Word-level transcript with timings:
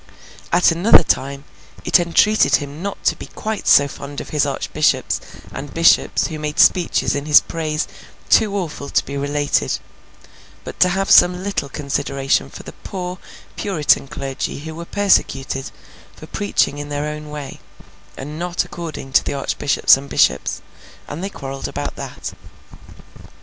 At 0.51 0.71
another 0.71 1.03
time 1.03 1.43
it 1.85 1.99
entreated 1.99 2.55
him 2.55 2.81
not 2.81 3.03
to 3.03 3.15
be 3.15 3.27
quite 3.27 3.67
so 3.67 3.87
fond 3.87 4.19
of 4.19 4.29
his 4.29 4.47
archbishops 4.47 5.21
and 5.53 5.75
bishops 5.75 6.25
who 6.25 6.39
made 6.39 6.57
speeches 6.57 7.13
in 7.13 7.27
his 7.27 7.39
praise 7.39 7.87
too 8.27 8.57
awful 8.57 8.89
to 8.89 9.05
be 9.05 9.15
related, 9.15 9.77
but 10.63 10.79
to 10.79 10.89
have 10.89 11.11
some 11.11 11.43
little 11.43 11.69
consideration 11.69 12.49
for 12.49 12.63
the 12.63 12.73
poor 12.73 13.19
Puritan 13.55 14.07
clergy 14.07 14.61
who 14.61 14.73
were 14.73 14.85
persecuted 14.85 15.69
for 16.15 16.25
preaching 16.25 16.79
in 16.79 16.89
their 16.89 17.05
own 17.05 17.29
way, 17.29 17.59
and 18.17 18.39
not 18.39 18.65
according 18.65 19.11
to 19.13 19.23
the 19.23 19.35
archbishops 19.35 19.97
and 19.97 20.09
bishops; 20.09 20.63
and 21.07 21.23
they 21.23 21.29
quarrelled 21.29 21.67
about 21.67 21.95
that. 21.95 22.33